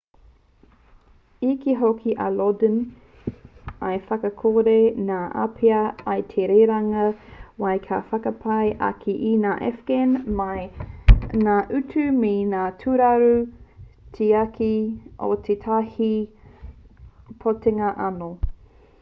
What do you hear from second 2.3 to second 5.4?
lodin i whakakore ngā